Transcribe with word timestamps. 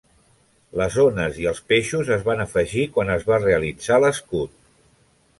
Les 0.81 0.95
ones 1.01 1.35
i 1.41 1.43
els 1.51 1.59
peixos 1.73 2.09
es 2.15 2.25
van 2.29 2.41
afegir 2.45 2.85
quan 2.95 3.11
es 3.17 3.27
va 3.27 3.37
realitzar 3.43 3.99
l'escut. 4.05 4.57